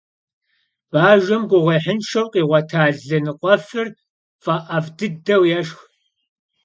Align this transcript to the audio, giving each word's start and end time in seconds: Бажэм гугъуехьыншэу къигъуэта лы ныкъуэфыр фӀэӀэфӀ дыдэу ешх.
Бажэм 0.91 1.43
гугъуехьыншэу 1.49 2.27
къигъуэта 2.31 2.83
лы 3.07 3.17
ныкъуэфыр 3.23 3.87
фӀэӀэфӀ 4.43 4.89
дыдэу 4.97 5.43
ешх. 5.57 5.79